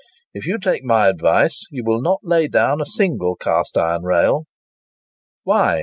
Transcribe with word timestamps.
If 0.33 0.47
you 0.47 0.57
take 0.57 0.83
my 0.83 1.09
advice, 1.09 1.63
you 1.69 1.83
will 1.83 2.01
not 2.01 2.21
lay 2.23 2.47
down 2.47 2.81
a 2.81 2.87
single 2.87 3.35
cast 3.35 3.77
iron 3.77 4.01
rail." 4.01 4.47
"Why?" 5.43 5.79